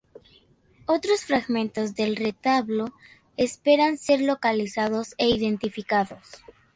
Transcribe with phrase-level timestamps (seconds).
[0.87, 2.85] Otros fragmentos del retablo
[3.37, 6.25] esperan ser localizados e identificados.